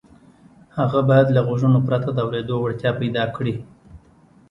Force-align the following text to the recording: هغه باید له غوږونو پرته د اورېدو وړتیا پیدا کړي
هغه 0.77 0.99
باید 1.09 1.27
له 1.35 1.41
غوږونو 1.47 1.79
پرته 1.87 2.09
د 2.13 2.17
اورېدو 2.25 2.55
وړتیا 2.59 2.91
پیدا 3.01 3.23
کړي 3.35 3.55